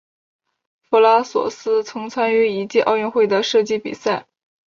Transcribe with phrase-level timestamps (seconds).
[0.89, 4.25] 弗拉索夫曾参与一届奥运会的射击比赛。